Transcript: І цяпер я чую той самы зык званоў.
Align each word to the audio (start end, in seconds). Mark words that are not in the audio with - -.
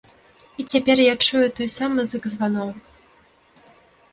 І 0.61 0.63
цяпер 0.75 0.97
я 1.03 1.13
чую 1.27 1.41
той 1.59 1.69
самы 1.77 2.01
зык 2.13 2.23
званоў. 2.33 2.69